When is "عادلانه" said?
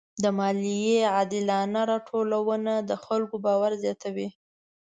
1.15-1.81